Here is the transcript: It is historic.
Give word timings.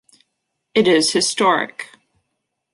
It 0.73 0.87
is 0.87 1.13
historic. 1.13 1.89